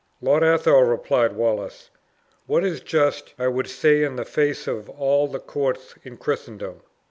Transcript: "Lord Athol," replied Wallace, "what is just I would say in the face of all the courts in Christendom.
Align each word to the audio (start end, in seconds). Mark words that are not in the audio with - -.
"Lord 0.19 0.41
Athol," 0.43 0.81
replied 0.81 1.35
Wallace, 1.35 1.91
"what 2.47 2.63
is 2.65 2.79
just 2.81 3.35
I 3.37 3.47
would 3.47 3.67
say 3.67 4.01
in 4.01 4.15
the 4.15 4.25
face 4.25 4.65
of 4.65 4.89
all 4.89 5.27
the 5.27 5.37
courts 5.39 5.93
in 6.03 6.17
Christendom. 6.17 6.81